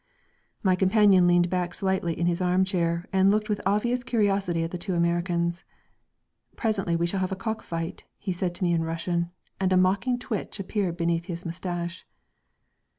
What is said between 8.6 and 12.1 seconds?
me in Russian, and a mocking twitch appeared beneath his moustache.